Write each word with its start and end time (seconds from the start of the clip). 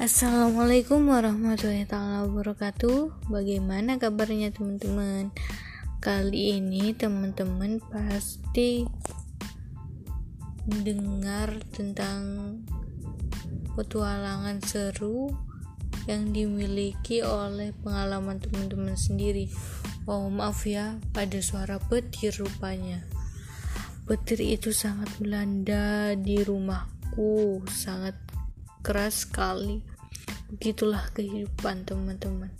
Assalamualaikum 0.00 1.12
warahmatullahi 1.12 1.84
wabarakatuh. 1.84 3.28
Bagaimana 3.28 4.00
kabarnya 4.00 4.48
teman-teman? 4.48 5.28
Kali 6.00 6.56
ini 6.56 6.96
teman-teman 6.96 7.84
pasti 7.84 8.88
Mendengar 10.64 11.60
tentang 11.76 12.24
Petualangan 13.76 14.64
seru 14.64 15.36
Yang 16.08 16.22
dimiliki 16.32 17.20
oleh 17.20 17.76
pengalaman 17.84 18.40
teman-teman 18.40 18.96
sendiri. 18.96 19.52
Oh 20.08 20.32
maaf 20.32 20.64
ya 20.64 20.96
Ada 21.12 21.44
suara 21.44 21.76
petir 21.76 22.32
rupanya. 22.40 23.04
Petir 24.08 24.40
itu 24.40 24.72
sangat 24.72 25.12
melanda 25.20 26.16
di 26.16 26.40
rumahku 26.40 27.60
Sangat 27.68 28.16
keras 28.80 29.28
sekali 29.28 29.89
Begitulah 30.50 31.06
kehidupan 31.14 31.86
teman-teman. 31.86 32.50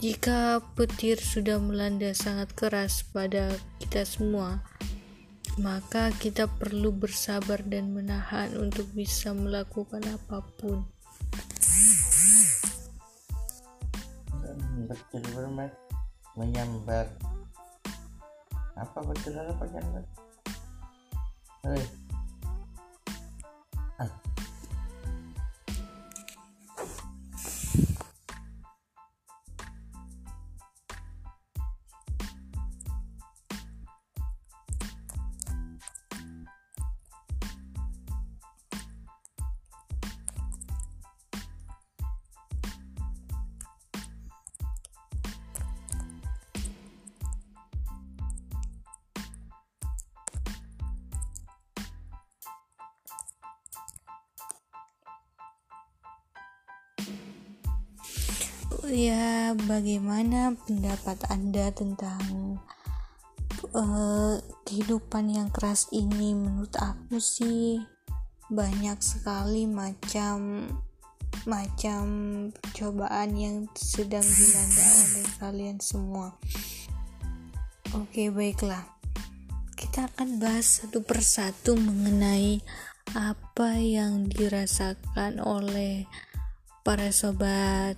Jika 0.00 0.64
petir 0.72 1.20
sudah 1.20 1.60
melanda 1.60 2.16
sangat 2.16 2.56
keras 2.56 3.04
pada 3.04 3.52
kita 3.76 4.08
semua, 4.08 4.64
maka 5.60 6.08
kita 6.16 6.48
perlu 6.48 6.88
bersabar 6.88 7.60
dan 7.60 7.92
menahan 7.92 8.56
untuk 8.56 8.88
bisa 8.96 9.36
melakukan 9.36 10.00
apa 10.08 10.40
pun. 10.56 10.88
Petir 14.88 15.20
bermet 15.36 15.76
menyambar. 16.40 17.04
Apa 18.80 19.04
betul 19.04 19.36
apa 19.36 19.68
menyambar? 19.68 20.04
Hei, 21.60 21.84
ya 58.90 59.54
bagaimana 59.70 60.54
pendapat 60.66 61.22
anda 61.30 61.70
tentang 61.70 62.58
uh, 63.74 64.36
kehidupan 64.66 65.30
yang 65.30 65.48
keras 65.54 65.86
ini? 65.94 66.34
Menurut 66.34 66.74
aku 66.74 67.22
sih 67.22 67.78
banyak 68.50 68.98
sekali 68.98 69.70
macam 69.70 70.66
macam 71.46 72.06
cobaan 72.74 73.30
yang 73.38 73.56
sedang 73.78 74.26
dilanda 74.26 74.86
oleh 74.86 75.26
kalian 75.38 75.78
semua. 75.78 76.34
Oke 77.94 78.28
baiklah. 78.28 78.84
Kita 79.78 80.10
akan 80.12 80.42
bahas 80.42 80.82
satu 80.82 81.00
persatu 81.00 81.78
mengenai 81.78 82.60
apa 83.16 83.80
yang 83.80 84.28
dirasakan 84.28 85.40
oleh 85.42 86.04
para 86.84 87.10
sobat 87.10 87.96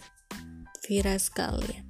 Vira 0.82 1.14
sekalian. 1.14 1.86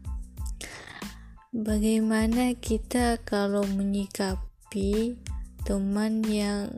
Bagaimana 1.48 2.52
kita 2.52 3.16
kalau 3.24 3.64
menyikapi 3.64 5.16
teman 5.64 6.20
yang 6.28 6.68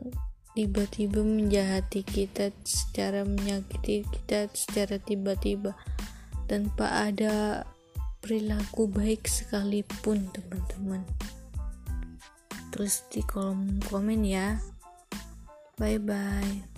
tiba-tiba 0.55 1.19
menjahati 1.19 2.07
kita 2.07 2.55
secara 2.63 3.27
menyakiti 3.27 4.07
kita 4.07 4.47
secara 4.55 4.95
tiba-tiba 4.95 5.75
tanpa 6.47 7.11
ada 7.11 7.67
perilaku 8.23 8.87
baik 8.87 9.27
sekalipun 9.27 10.31
teman-teman? 10.31 11.03
Terus 12.71 13.03
di 13.11 13.27
kolom 13.27 13.83
komen 13.91 14.23
ya. 14.23 14.55
Bye 15.75 15.99
bye 15.99 16.74